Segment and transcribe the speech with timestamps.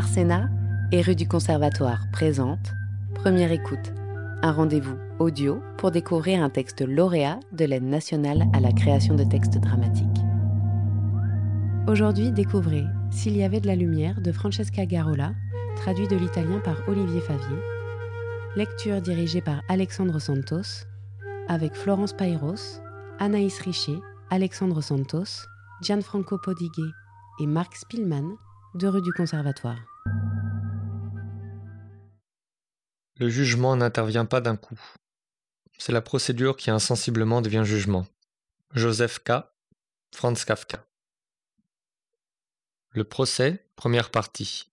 [0.00, 0.48] Arsena
[0.92, 2.72] et rue du Conservatoire présente
[3.16, 3.92] Première écoute,
[4.40, 9.24] un rendez-vous audio pour découvrir un texte lauréat de l'aide nationale à la création de
[9.24, 10.06] textes dramatiques.
[11.86, 15.34] Aujourd'hui, découvrez S'il y avait de la lumière de Francesca Garola,
[15.76, 17.58] traduit de l'italien par Olivier Favier.
[18.56, 20.86] Lecture dirigée par Alexandre Santos,
[21.46, 22.80] avec Florence Pairos,
[23.18, 23.98] Anaïs Richer,
[24.30, 25.44] Alexandre Santos,
[25.82, 26.90] Gianfranco Podiguet
[27.38, 28.38] et Marc Spielmann
[28.74, 29.89] de rue du Conservatoire.
[33.20, 34.80] Le jugement n'intervient pas d'un coup.
[35.76, 38.06] C'est la procédure qui insensiblement devient jugement.
[38.72, 39.32] Joseph K.
[40.10, 40.86] Franz Kafka.
[42.92, 44.72] Le procès, première partie.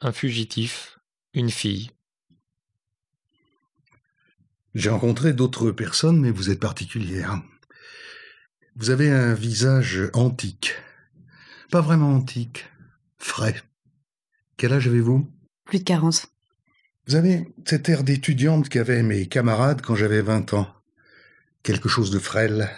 [0.00, 0.98] Un fugitif,
[1.32, 1.90] une fille.
[4.74, 7.40] J'ai rencontré d'autres personnes, mais vous êtes particulière.
[8.74, 10.74] Vous avez un visage antique.
[11.70, 12.66] Pas vraiment antique,
[13.16, 13.62] frais.
[14.58, 15.32] Quel âge avez-vous?
[15.64, 16.35] Plus de 40.
[17.06, 20.66] Vous avez cet air d'étudiante qu'avaient mes camarades quand j'avais 20 ans.
[21.62, 22.68] Quelque chose de frêle.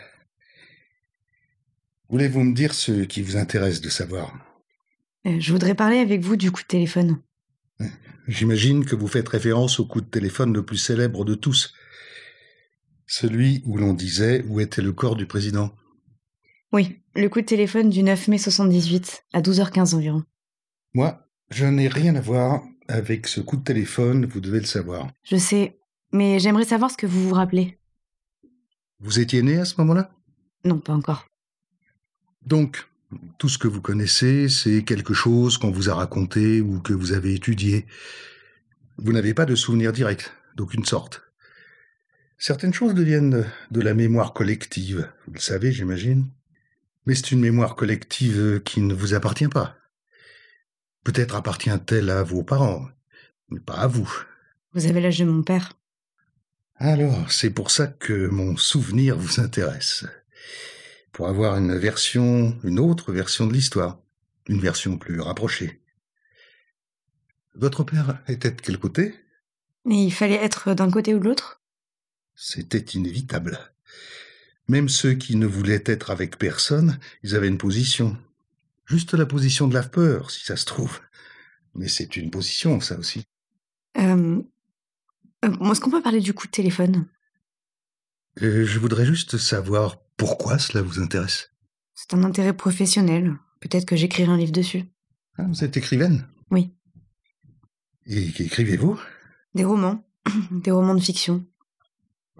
[2.10, 4.34] Voulez-vous me dire ce qui vous intéresse de savoir?
[5.26, 7.22] Euh, je voudrais parler avec vous du coup de téléphone.
[8.26, 11.72] J'imagine que vous faites référence au coup de téléphone le plus célèbre de tous.
[13.06, 15.74] Celui où l'on disait où était le corps du président.
[16.72, 20.22] Oui, le coup de téléphone du 9 mai 78, à 12h15 environ.
[20.92, 25.08] Moi, je n'ai rien à voir avec ce coup de téléphone, vous devez le savoir.
[25.24, 25.78] Je sais,
[26.12, 27.78] mais j'aimerais savoir ce que vous vous rappelez.
[29.00, 30.10] Vous étiez né à ce moment-là?
[30.64, 31.26] Non, pas encore.
[32.44, 32.88] Donc,
[33.38, 37.12] tout ce que vous connaissez, c'est quelque chose qu'on vous a raconté ou que vous
[37.12, 37.86] avez étudié.
[38.96, 41.22] Vous n'avez pas de souvenir direct, d'aucune sorte.
[42.38, 46.26] Certaines choses deviennent de la mémoire collective, vous le savez, j'imagine.
[47.06, 49.77] Mais c'est une mémoire collective qui ne vous appartient pas.
[51.08, 52.86] Peut-être appartient-elle à vos parents,
[53.48, 54.26] mais pas à vous.
[54.74, 55.72] Vous avez l'âge de mon père.
[56.76, 60.04] Alors, c'est pour ça que mon souvenir vous intéresse.
[61.12, 63.98] Pour avoir une version, une autre version de l'histoire.
[64.48, 65.80] Une version plus rapprochée.
[67.54, 69.14] Votre père était de quel côté?
[69.88, 71.62] Et il fallait être d'un côté ou de l'autre
[72.34, 73.58] C'était inévitable.
[74.68, 78.14] Même ceux qui ne voulaient être avec personne, ils avaient une position.
[78.88, 81.00] Juste la position de la peur, si ça se trouve.
[81.74, 83.22] Mais c'est une position, ça aussi.
[83.98, 84.42] Euh...
[85.42, 87.06] Est-ce qu'on peut parler du coup de téléphone?
[88.42, 91.52] Euh, je voudrais juste savoir pourquoi cela vous intéresse.
[91.94, 93.36] C'est un intérêt professionnel.
[93.60, 94.84] Peut-être que j'écrirai un livre dessus.
[95.36, 96.26] Ah, vous êtes écrivaine?
[96.50, 96.72] Oui.
[98.06, 98.98] Et qu'écrivez-vous?
[99.54, 100.02] Des romans.
[100.50, 101.44] Des romans de fiction.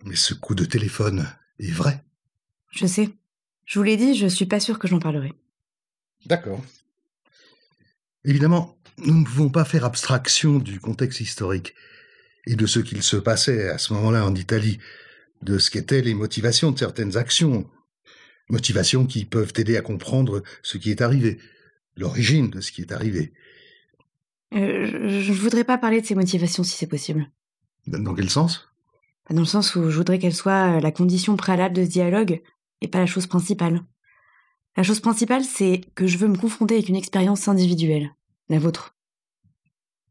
[0.04, 1.26] Mais ce coup de téléphone
[1.58, 2.04] est vrai.
[2.70, 3.10] Je sais.
[3.66, 5.34] Je vous l'ai dit, je suis pas sûre que j'en parlerai.
[6.26, 6.62] D'accord.
[8.24, 11.74] Évidemment, nous ne pouvons pas faire abstraction du contexte historique
[12.46, 14.78] et de ce qu'il se passait à ce moment-là en Italie,
[15.42, 17.70] de ce qu'étaient les motivations de certaines actions,
[18.48, 21.38] motivations qui peuvent aider à comprendre ce qui est arrivé,
[21.96, 23.32] l'origine de ce qui est arrivé.
[24.54, 27.30] Euh, je, je voudrais pas parler de ces motivations si c'est possible.
[27.86, 28.68] Dans quel sens?
[29.30, 32.40] Dans le sens où je voudrais qu'elle soit la condition préalable de ce dialogue
[32.80, 33.82] et pas la chose principale.
[34.76, 38.14] La chose principale, c'est que je veux me confronter avec une expérience individuelle,
[38.48, 38.94] la vôtre.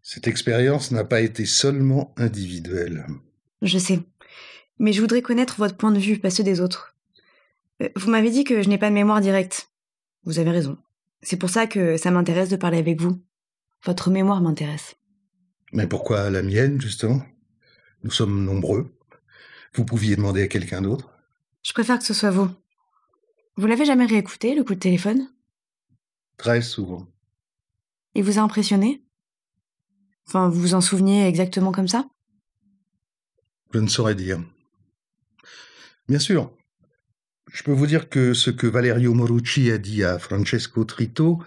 [0.02, 3.06] Cette expérience n'a pas été seulement individuelle.
[3.62, 4.00] Je sais.
[4.80, 6.96] Mais je voudrais connaître votre point de vue, pas ceux des autres.
[7.82, 9.70] Euh, Vous m'avez dit que je n'ai pas de mémoire directe.
[10.24, 10.78] Vous avez raison.
[11.22, 13.22] C'est pour ça que ça m'intéresse de parler avec vous.
[13.86, 14.96] Votre mémoire m'intéresse.
[15.74, 17.22] Mais pourquoi la mienne, justement?
[18.04, 18.94] Nous sommes nombreux.
[19.74, 21.10] Vous pouviez demander à quelqu'un d'autre?
[21.64, 22.50] Je préfère que ce soit vous.
[23.60, 25.28] Vous l'avez jamais réécouté, le coup de téléphone?
[26.38, 27.08] Très souvent.
[28.14, 29.04] Il vous a impressionné?
[30.28, 32.08] Enfin, vous vous en souveniez exactement comme ça?
[33.74, 34.40] Je ne saurais dire.
[36.08, 36.56] Bien sûr.
[37.52, 41.42] Je peux vous dire que ce que Valerio Morucci a dit à Francesco Trito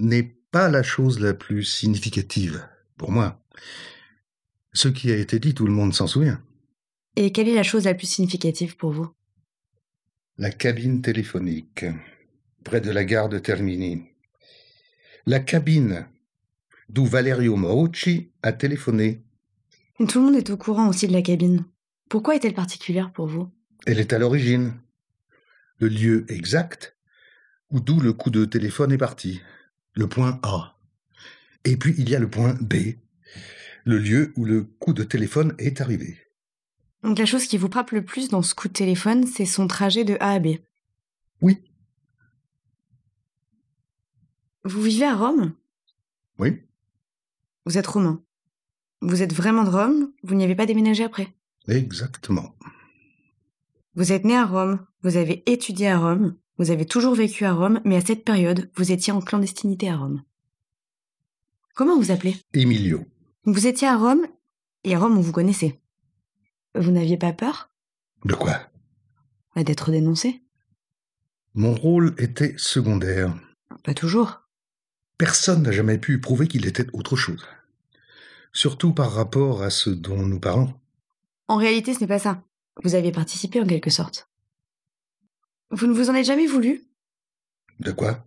[0.00, 2.66] n'est pas la chose la plus significative,
[2.96, 3.40] pour moi.
[4.72, 6.42] Ce qui a été dit, tout le monde s'en souvient.
[7.14, 9.14] Et quelle est la chose la plus significative pour vous?
[10.38, 11.84] La cabine téléphonique,
[12.64, 14.02] près de la gare de Termini.
[15.26, 16.06] La cabine
[16.88, 19.22] d'où Valerio Morucci a téléphoné.
[19.98, 21.66] Tout le monde est au courant aussi de la cabine.
[22.08, 23.50] Pourquoi est-elle particulière pour vous?
[23.86, 24.72] Elle est à l'origine.
[25.78, 26.96] Le lieu exact
[27.68, 29.42] où d'où le coup de téléphone est parti.
[29.92, 30.78] Le point A.
[31.64, 32.96] Et puis il y a le point B.
[33.84, 36.16] Le lieu où le coup de téléphone est arrivé.
[37.02, 39.66] Donc la chose qui vous frappe le plus dans ce coup de téléphone, c'est son
[39.66, 40.58] trajet de A à B.
[41.40, 41.58] Oui.
[44.64, 45.54] Vous vivez à Rome?
[46.38, 46.62] Oui.
[47.66, 48.22] Vous êtes romain.
[49.00, 51.34] Vous êtes vraiment de Rome, vous n'y avez pas déménagé après?
[51.66, 52.54] Exactement.
[53.96, 57.52] Vous êtes né à Rome, vous avez étudié à Rome, vous avez toujours vécu à
[57.52, 60.22] Rome, mais à cette période, vous étiez en clandestinité à Rome.
[61.74, 62.36] Comment vous appelez?
[62.54, 63.04] Emilio.
[63.44, 64.24] Vous étiez à Rome,
[64.84, 65.81] et à Rome on vous connaissait.
[66.74, 67.70] Vous n'aviez pas peur?
[68.24, 68.60] De quoi?
[69.54, 70.42] Bah, D'être dénoncé
[71.54, 73.34] Mon rôle était secondaire.
[73.84, 74.40] Pas toujours.
[75.18, 77.46] Personne n'a jamais pu prouver qu'il était autre chose.
[78.52, 80.74] Surtout par rapport à ce dont nous parlons.
[81.48, 82.42] En réalité, ce n'est pas ça.
[82.82, 84.28] Vous aviez participé en quelque sorte.
[85.70, 86.84] Vous ne vous en êtes jamais voulu?
[87.80, 88.26] De quoi?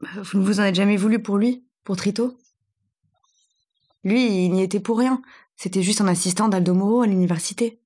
[0.00, 2.38] Vous ne vous en êtes jamais voulu pour lui, pour Trito?
[4.04, 5.20] Lui, il n'y était pour rien.
[5.60, 7.80] C'était juste un assistant d'Aldo Moro à l'université.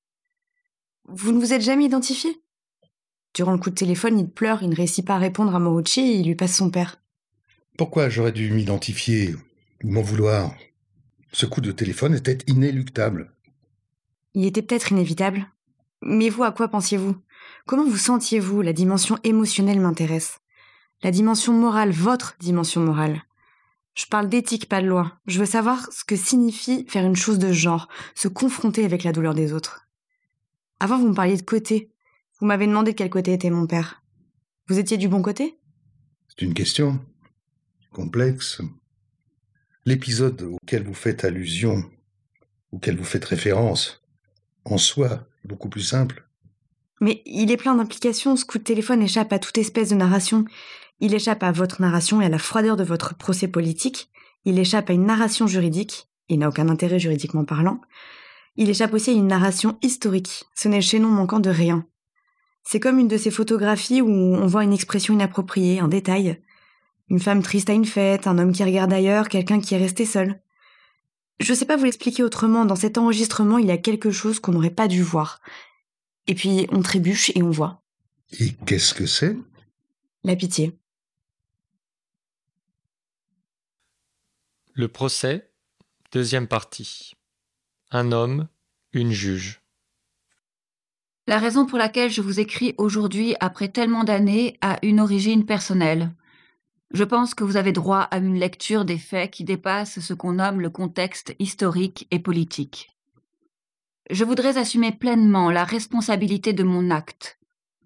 [1.08, 2.42] Vous ne vous êtes jamais identifié?
[3.32, 6.00] Durant le coup de téléphone, il pleure, il ne réussit pas à répondre à Morucci
[6.00, 7.02] et il lui passe son père.
[7.78, 9.34] Pourquoi j'aurais dû m'identifier
[9.82, 10.54] ou m'en vouloir?
[11.32, 13.32] Ce coup de téléphone était inéluctable.
[14.34, 15.46] Il était peut-être inévitable.
[16.02, 17.16] Mais vous, à quoi pensiez-vous?
[17.64, 18.60] Comment vous sentiez-vous?
[18.60, 20.40] La dimension émotionnelle m'intéresse.
[21.02, 23.22] La dimension morale, votre dimension morale.
[23.94, 25.18] Je parle d'éthique, pas de loi.
[25.26, 29.12] Je veux savoir ce que signifie faire une chose de genre, se confronter avec la
[29.12, 29.86] douleur des autres.
[30.80, 31.92] Avant, vous me parliez de côté.
[32.40, 34.02] Vous m'avez demandé de quel côté était mon père.
[34.66, 35.58] Vous étiez du bon côté?
[36.28, 36.98] C'est une question
[37.92, 38.62] complexe.
[39.84, 41.84] L'épisode auquel vous faites allusion,
[42.70, 44.02] auquel vous faites référence,
[44.64, 46.26] en soi, est beaucoup plus simple.
[47.00, 50.44] Mais il est plein d'implications, ce coup de téléphone échappe à toute espèce de narration.
[51.04, 54.08] Il échappe à votre narration et à la froideur de votre procès politique.
[54.44, 56.06] Il échappe à une narration juridique.
[56.28, 57.80] Il n'a aucun intérêt juridiquement parlant.
[58.54, 60.44] Il échappe aussi à une narration historique.
[60.54, 61.84] Ce n'est le chaînon manquant de rien.
[62.62, 66.40] C'est comme une de ces photographies où on voit une expression inappropriée, un détail.
[67.10, 70.06] Une femme triste à une fête, un homme qui regarde ailleurs, quelqu'un qui est resté
[70.06, 70.40] seul.
[71.40, 74.52] Je sais pas vous l'expliquer autrement, dans cet enregistrement, il y a quelque chose qu'on
[74.52, 75.40] n'aurait pas dû voir.
[76.28, 77.82] Et puis on trébuche et on voit.
[78.38, 79.36] Et qu'est-ce que c'est?
[80.22, 80.78] La pitié.
[84.74, 85.50] Le procès,
[86.12, 87.12] deuxième partie.
[87.90, 88.48] Un homme,
[88.94, 89.60] une juge.
[91.26, 96.14] La raison pour laquelle je vous écris aujourd'hui après tellement d'années a une origine personnelle.
[96.90, 100.32] Je pense que vous avez droit à une lecture des faits qui dépasse ce qu'on
[100.34, 102.96] nomme le contexte historique et politique.
[104.08, 107.38] Je voudrais assumer pleinement la responsabilité de mon acte,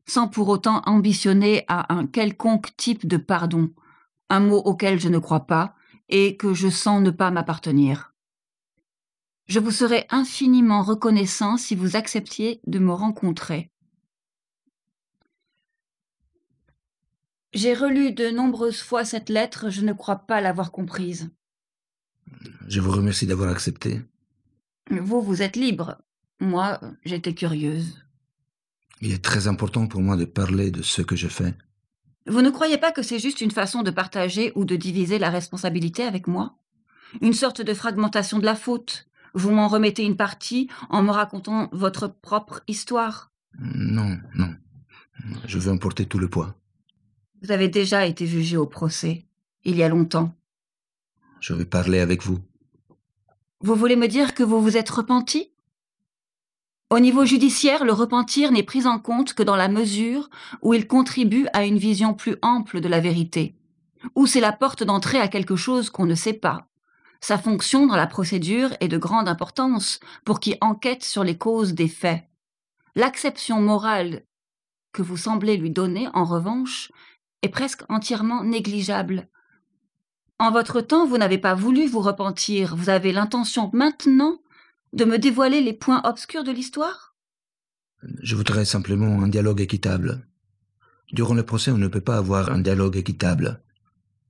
[0.07, 3.73] sans pour autant ambitionner à un quelconque type de pardon,
[4.31, 5.76] un mot auquel je ne crois pas
[6.09, 8.15] et que je sens ne pas m'appartenir.
[9.47, 13.71] Je vous serais infiniment reconnaissant si vous acceptiez de me rencontrer.
[17.55, 21.31] J'ai relu de nombreuses fois cette lettre, je ne crois pas l'avoir comprise.
[22.67, 24.03] Je vous remercie d'avoir accepté.
[24.91, 25.97] Vous, vous êtes libre.
[26.41, 28.05] Moi, j'étais curieuse.
[29.01, 31.55] Il est très important pour moi de parler de ce que je fais.
[32.27, 35.31] Vous ne croyez pas que c'est juste une façon de partager ou de diviser la
[35.31, 36.57] responsabilité avec moi?
[37.21, 39.07] Une sorte de fragmentation de la faute?
[39.35, 43.31] Vous m'en remettez une partie en me racontant votre propre histoire?
[43.59, 44.55] Non, non.
[45.47, 46.57] Je veux emporter tout le poids.
[47.43, 49.27] Vous avez déjà été jugé au procès,
[49.65, 50.35] il y a longtemps.
[51.41, 52.41] Je vais parler avec vous.
[53.61, 55.53] Vous voulez me dire que vous vous êtes repenti?
[56.89, 60.31] Au niveau judiciaire, le repentir n'est pris en compte que dans la mesure
[60.63, 63.57] où il contribue à une vision plus ample de la vérité,
[64.15, 66.69] ou c'est la porte d'entrée à quelque chose qu'on ne sait pas.
[67.21, 71.75] Sa fonction dans la procédure est de grande importance pour qui enquête sur les causes
[71.75, 72.23] des faits.
[72.95, 74.23] L'acception morale
[74.93, 76.93] que vous semblez lui donner, en revanche,
[77.43, 79.29] est presque entièrement négligeable.
[80.39, 84.39] En votre temps, vous n'avez pas voulu vous repentir, vous avez l'intention maintenant
[84.93, 87.15] de me dévoiler les points obscurs de l'histoire?
[88.23, 90.27] Je voudrais simplement un dialogue équitable.
[91.13, 93.63] Durant le procès, on ne peut pas avoir un dialogue équitable.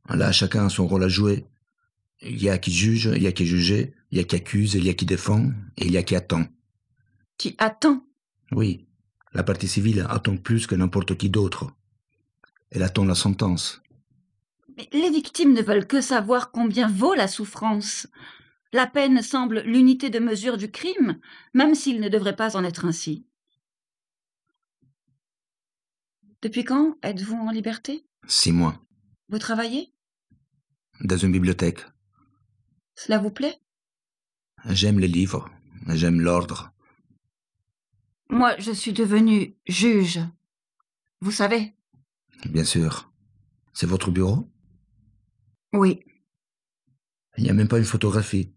[0.09, 1.47] Là, chacun a son rôle à jouer.
[2.23, 4.37] Il y a qui juge, il y a qui est jugé, il y a qui
[4.37, 6.47] accuse, il y a qui défend, et il y a qui attend.
[7.39, 8.05] Qui attend?
[8.53, 8.87] Oui,
[9.35, 11.71] la partie civile attend plus que n'importe qui d'autre.
[12.71, 13.83] Elle attend la sentence.
[14.77, 18.07] Mais les victimes ne veulent que savoir combien vaut la souffrance.
[18.73, 21.21] La peine semble l'unité de mesure du crime,
[21.55, 23.27] même s'il ne devrait pas en être ainsi.
[26.43, 28.07] Depuis quand êtes-vous en liberté?
[28.27, 28.81] Six mois.
[29.29, 29.93] Vous travaillez?
[31.01, 31.85] Dans une bibliothèque.
[32.95, 33.59] Cela vous plaît?
[34.67, 35.49] J'aime les livres.
[35.89, 36.73] J'aime l'ordre.
[38.29, 40.21] Moi, je suis devenue juge.
[41.21, 41.75] Vous savez?
[42.47, 43.13] Bien sûr.
[43.73, 44.51] C'est votre bureau?
[45.73, 46.01] Oui.
[47.37, 48.53] Il n'y a même pas une photographie.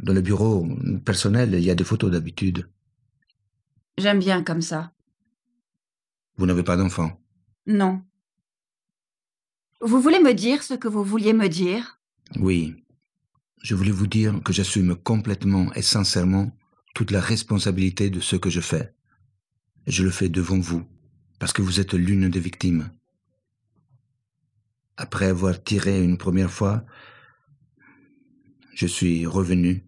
[0.00, 0.68] Dans le bureau
[1.04, 2.70] personnel, il y a des photos d'habitude.
[3.96, 4.92] J'aime bien comme ça.
[6.36, 7.20] Vous n'avez pas d'enfant?
[7.66, 8.02] Non.
[9.80, 12.00] Vous voulez me dire ce que vous vouliez me dire?
[12.36, 12.76] Oui.
[13.62, 16.56] Je voulais vous dire que j'assume complètement et sincèrement
[16.94, 18.94] toute la responsabilité de ce que je fais.
[19.88, 20.84] Je le fais devant vous,
[21.40, 22.92] parce que vous êtes l'une des victimes.
[24.96, 26.84] Après avoir tiré une première fois,
[28.74, 29.84] je suis revenu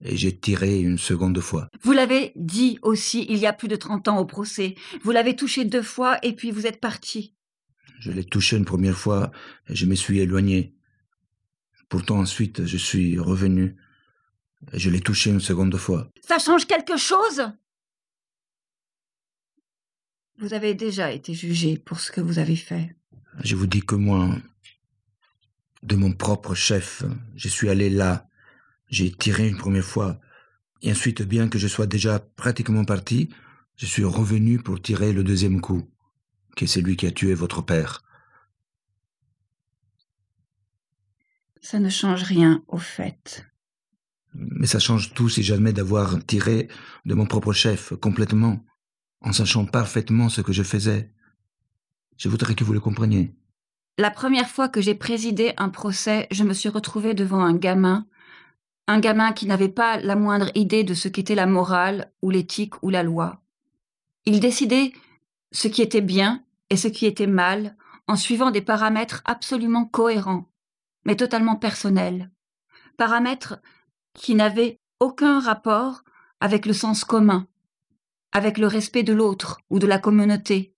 [0.00, 1.68] et j'ai tiré une seconde fois.
[1.82, 4.74] Vous l'avez dit aussi il y a plus de trente ans au procès.
[5.02, 7.34] Vous l'avez touché deux fois et puis vous êtes parti.
[8.00, 9.32] Je l'ai touché une première fois
[9.68, 10.74] et je me suis éloigné.
[11.88, 13.76] Pourtant ensuite je suis revenu
[14.72, 16.10] et je l'ai touché une seconde fois.
[16.26, 17.42] Ça change quelque chose?
[20.40, 22.94] Vous avez déjà été jugé pour ce que vous avez fait.
[23.42, 24.36] Je vous dis que moi,
[25.82, 27.02] de mon propre chef,
[27.34, 28.27] je suis allé là,
[28.88, 30.20] j'ai tiré une première fois,
[30.82, 33.30] et ensuite, bien que je sois déjà pratiquement parti,
[33.76, 35.88] je suis revenu pour tirer le deuxième coup,
[36.56, 38.02] qui est celui qui a tué votre père.
[41.60, 43.46] Ça ne change rien au fait.
[44.34, 46.68] Mais ça change tout si j'admets d'avoir tiré
[47.04, 48.64] de mon propre chef complètement,
[49.20, 51.12] en sachant parfaitement ce que je faisais.
[52.16, 53.34] Je voudrais que vous le compreniez.
[53.96, 58.06] La première fois que j'ai présidé un procès, je me suis retrouvée devant un gamin,
[58.88, 62.82] un gamin qui n'avait pas la moindre idée de ce qu'était la morale ou l'éthique
[62.82, 63.42] ou la loi.
[64.24, 64.92] Il décidait
[65.52, 67.76] ce qui était bien et ce qui était mal
[68.08, 70.50] en suivant des paramètres absolument cohérents,
[71.04, 72.30] mais totalement personnels.
[72.96, 73.60] Paramètres
[74.14, 76.02] qui n'avaient aucun rapport
[76.40, 77.46] avec le sens commun,
[78.32, 80.74] avec le respect de l'autre ou de la communauté.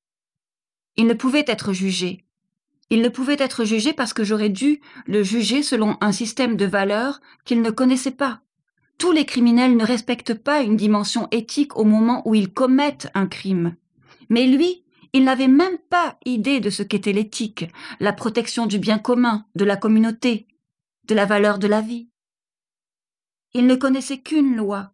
[0.97, 2.27] Il ne pouvait être jugé,
[2.91, 6.67] il ne pouvait être jugé parce que j'aurais dû le juger selon un système de
[6.67, 8.43] valeurs qu'il ne connaissait pas.
[8.99, 13.27] Tous les criminels ne respectent pas une dimension éthique au moment où ils commettent un
[13.27, 13.77] crime.
[14.29, 17.67] Mais lui, il n'avait même pas idée de ce qu'était l'éthique,
[17.99, 20.47] la protection du bien commun, de la communauté,
[21.05, 22.09] de la valeur de la vie.
[23.55, 24.93] Il ne connaissait qu'une loi,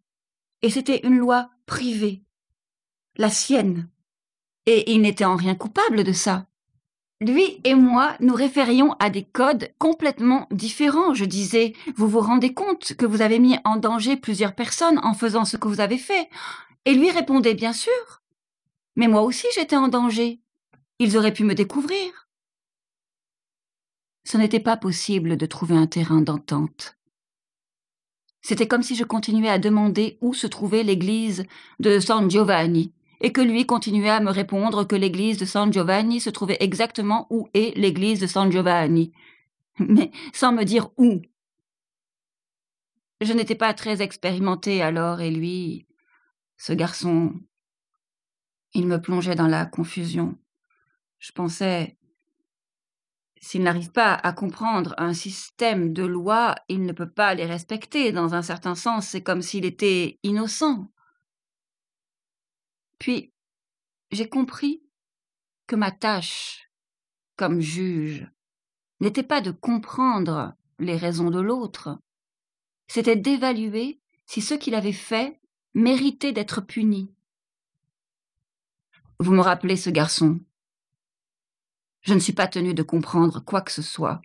[0.63, 2.23] et c'était une loi privée,
[3.17, 3.89] la sienne.
[4.65, 6.47] Et il n'était en rien coupable de ça.
[7.21, 11.15] Lui et moi nous référions à des codes complètement différents.
[11.15, 15.15] Je disais, vous vous rendez compte que vous avez mis en danger plusieurs personnes en
[15.15, 16.29] faisant ce que vous avez fait
[16.85, 18.23] Et lui répondait, bien sûr.
[18.97, 20.41] Mais moi aussi j'étais en danger.
[20.99, 22.29] Ils auraient pu me découvrir.
[24.25, 26.97] Ce n'était pas possible de trouver un terrain d'entente.
[28.43, 31.47] C'était comme si je continuais à demander où se trouvait l'église
[31.81, 36.21] de San Giovanni, et que lui continuait à me répondre que l'église de San Giovanni
[36.21, 39.13] se trouvait exactement où est l'église de San Giovanni,
[39.79, 41.21] mais sans me dire où.
[43.21, 45.87] Je n'étais pas très expérimentée alors, et lui,
[46.59, 47.35] ce garçon,
[48.75, 50.37] il me plongeait dans la confusion.
[51.19, 51.97] Je pensais,
[53.41, 58.13] s'il n'arrive pas à comprendre un système de lois, il ne peut pas les respecter.
[58.13, 60.91] Dans un certain sens, c'est comme s'il était innocent.
[62.99, 63.33] Puis,
[64.11, 64.83] j'ai compris
[65.67, 66.71] que ma tâche,
[67.37, 68.27] comme juge,
[69.01, 71.99] n'était pas de comprendre les raisons de l'autre,
[72.89, 75.41] c'était d'évaluer si ce qu'il avait fait
[75.75, 77.13] méritait d'être puni.
[79.19, 80.41] Vous me rappelez ce garçon.
[82.03, 84.23] Je ne suis pas tenu de comprendre quoi que ce soit.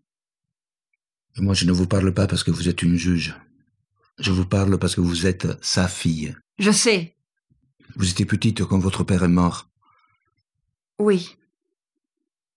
[1.38, 3.36] Moi, je ne vous parle pas parce que vous êtes une juge.
[4.20, 6.36] Je vous parle parce que vous êtes sa fille.
[6.60, 7.16] Je sais,
[7.96, 9.70] vous étiez petite quand votre père est mort.
[11.00, 11.38] Oui.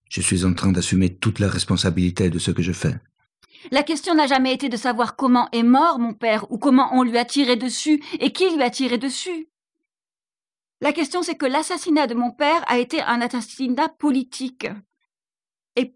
[0.08, 2.94] Je suis en train d'assumer toute la responsabilité de ce que je fais.
[3.70, 7.02] La question n'a jamais été de savoir comment est mort mon père ou comment on
[7.02, 9.48] lui a tiré dessus et qui lui a tiré dessus.
[10.80, 14.66] La question c'est que l'assassinat de mon père a été un assassinat politique.
[15.76, 15.94] Et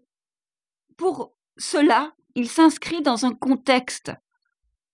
[0.97, 4.11] pour cela, il s'inscrit dans un contexte.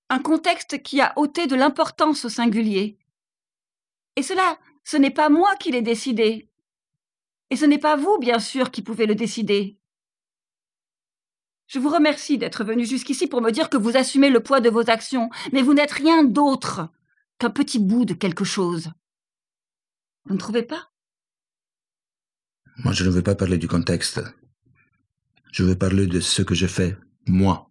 [0.10, 2.98] Un contexte qui a ôté de l'importance au singulier.
[4.16, 6.50] Et cela, ce n'est pas moi qui l'ai décidé.
[7.50, 9.78] Et ce n'est pas vous, bien sûr, qui pouvez le décider.
[11.68, 14.70] Je vous remercie d'être venu jusqu'ici pour me dire que vous assumez le poids de
[14.70, 16.90] vos actions, mais vous n'êtes rien d'autre
[17.40, 18.92] qu'un petit bout de quelque chose.
[20.26, 20.92] Vous ne trouvez pas?
[22.78, 24.22] Moi, je ne veux pas parler du contexte.
[25.52, 27.70] Je veux parler de ce que je fais, moi.